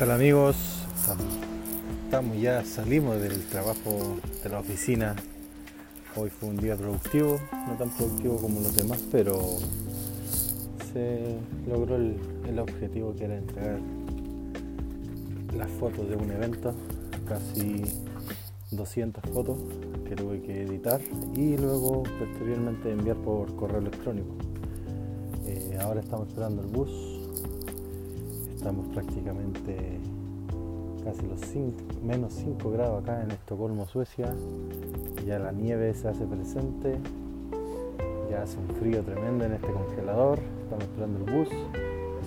tal 0.00 0.12
amigos? 0.12 0.56
Estamos 2.06 2.40
ya, 2.40 2.64
salimos 2.64 3.20
del 3.20 3.44
trabajo 3.48 4.16
de 4.42 4.48
la 4.48 4.60
oficina. 4.60 5.14
Hoy 6.16 6.30
fue 6.30 6.48
un 6.48 6.56
día 6.56 6.74
productivo, 6.74 7.38
no 7.68 7.74
tan 7.74 7.90
productivo 7.90 8.38
como 8.38 8.60
los 8.60 8.74
demás, 8.74 9.04
pero 9.12 9.58
se 10.90 11.36
logró 11.68 11.96
el, 11.96 12.58
objetivo 12.58 13.14
que 13.14 13.24
era 13.26 13.36
entregar 13.36 13.78
las 15.54 15.68
fotos 15.72 16.08
de 16.08 16.16
un 16.16 16.32
evento, 16.32 16.74
casi 17.28 17.82
200 18.70 19.22
fotos 19.34 19.58
que 20.08 20.16
tuve 20.16 20.40
que 20.40 20.62
editar 20.62 21.02
y 21.36 21.58
luego 21.58 22.04
posteriormente 22.04 22.90
enviar 22.90 23.16
por 23.16 23.54
correo 23.54 23.80
electrónico. 23.80 24.34
Eh, 25.44 25.78
ahora 25.78 26.00
estamos 26.00 26.28
esperando 26.28 26.62
el 26.62 26.68
bus, 26.68 27.19
estamos 28.60 28.88
prácticamente 28.88 29.98
casi 31.02 31.26
los 31.26 31.40
menos 32.04 32.34
5 32.34 32.70
grados 32.70 33.02
acá 33.02 33.22
en 33.22 33.30
Estocolmo, 33.30 33.86
Suecia, 33.86 34.34
ya 35.26 35.38
la 35.38 35.50
nieve 35.50 35.94
se 35.94 36.08
hace 36.08 36.26
presente, 36.26 36.98
ya 38.30 38.42
hace 38.42 38.58
un 38.58 38.68
frío 38.76 39.02
tremendo 39.02 39.46
en 39.46 39.54
este 39.54 39.66
congelador, 39.66 40.38
estamos 40.62 40.84
esperando 40.84 41.24
el 41.24 41.38
bus. 41.38 41.48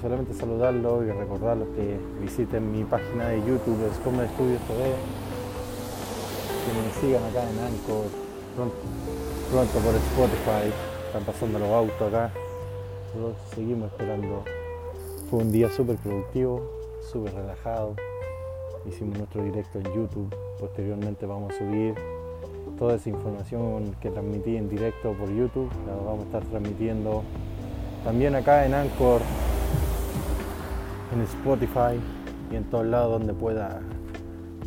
Solamente 0.00 0.32
saludarlos 0.32 1.04
y 1.04 1.10
recordarlos 1.10 1.68
que 1.76 2.00
visiten 2.22 2.72
mi 2.72 2.82
página 2.84 3.28
de 3.28 3.40
YouTube, 3.40 3.86
Escomer 3.92 4.26
Studios 4.30 4.62
TV, 4.62 4.84
que 6.64 6.72
me 6.80 6.90
sigan 6.98 7.24
acá 7.24 7.42
en 7.42 7.58
Anchor, 7.58 8.06
pronto, 8.56 8.76
pronto 9.50 9.78
por 9.80 9.94
Spotify, 9.96 10.72
están 11.08 11.24
pasando 11.24 11.58
los 11.58 11.68
autos 11.68 12.08
acá, 12.08 12.30
seguimos 13.54 13.92
esperando. 13.92 14.61
Fue 15.32 15.40
un 15.40 15.50
día 15.50 15.70
súper 15.70 15.96
productivo, 15.96 16.60
súper 17.10 17.32
relajado, 17.32 17.96
hicimos 18.86 19.16
nuestro 19.16 19.42
directo 19.42 19.78
en 19.78 19.84
YouTube, 19.84 20.28
posteriormente 20.60 21.24
vamos 21.24 21.54
a 21.54 21.56
subir 21.56 21.94
toda 22.78 22.96
esa 22.96 23.08
información 23.08 23.96
que 24.02 24.10
transmití 24.10 24.58
en 24.58 24.68
directo 24.68 25.14
por 25.14 25.34
YouTube, 25.34 25.70
la 25.86 25.94
vamos 25.94 26.24
a 26.24 26.26
estar 26.26 26.44
transmitiendo 26.44 27.22
también 28.04 28.34
acá 28.34 28.66
en 28.66 28.74
Anchor, 28.74 29.22
en 31.14 31.22
Spotify 31.22 31.98
y 32.50 32.56
en 32.56 32.64
todos 32.64 32.84
lados 32.84 33.12
donde 33.12 33.32
pueda 33.32 33.80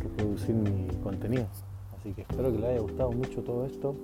reproducir 0.02 0.56
mi 0.56 0.88
contenido. 1.04 1.46
Así 1.96 2.12
que 2.12 2.22
espero 2.22 2.50
que 2.50 2.58
les 2.58 2.70
haya 2.70 2.80
gustado 2.80 3.12
mucho 3.12 3.40
todo 3.42 3.66
esto. 3.66 3.94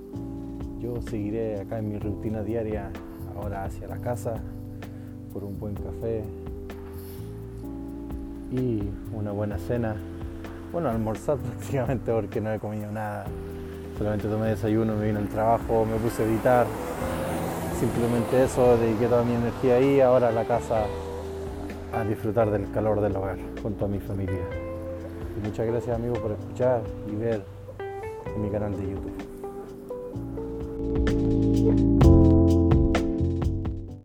Yo 0.78 1.02
seguiré 1.10 1.60
acá 1.60 1.80
en 1.80 1.88
mi 1.88 1.98
rutina 1.98 2.44
diaria, 2.44 2.92
ahora 3.34 3.64
hacia 3.64 3.88
la 3.88 3.96
casa, 3.96 4.40
por 5.33 5.42
un 5.42 5.58
buen 5.58 5.74
café 5.74 6.22
y 8.53 8.83
una 9.12 9.33
buena 9.33 9.58
cena. 9.58 9.97
Bueno, 10.72 10.91
almorzar 10.91 11.39
prácticamente 11.58 12.12
porque 12.12 12.41
no 12.41 12.53
he 12.53 12.58
comido 12.58 12.92
nada. 12.92 13.25
Solamente 13.98 14.28
tomé 14.28 14.48
desayuno, 14.48 14.95
me 14.95 15.06
vine 15.06 15.19
al 15.19 15.28
trabajo, 15.28 15.84
me 15.84 15.97
puse 15.97 16.22
a 16.22 16.27
editar 16.27 16.67
simplemente 17.78 18.45
eso, 18.45 18.77
dediqué 18.77 19.06
toda 19.06 19.25
mi 19.25 19.34
energía 19.34 19.77
ahí, 19.77 20.00
ahora 20.00 20.28
a 20.28 20.33
la 20.33 20.45
casa 20.45 20.86
a 21.92 22.05
disfrutar 22.05 22.50
del 22.50 22.70
calor 22.70 23.00
del 23.00 23.17
hogar 23.17 23.39
junto 23.61 23.86
a 23.86 23.89
mi 23.89 23.98
familia. 23.98 24.41
Y 25.36 25.47
muchas 25.47 25.67
gracias 25.67 25.97
amigos 25.97 26.19
por 26.20 26.33
escuchar 26.33 26.83
y 27.11 27.17
ver 27.17 27.42
en 28.34 28.42
mi 28.42 28.50
canal 28.50 28.77
de 28.77 28.91
YouTube. 28.91 29.31